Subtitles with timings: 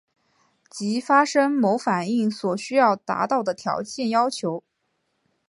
[0.67, 4.63] 即发生某反应所需要达到的条件要求。